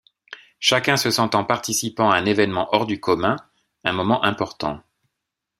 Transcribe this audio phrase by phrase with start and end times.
[0.59, 3.35] Chacun se sentant participant à un évènement hors du commun,
[3.83, 4.81] un moment important.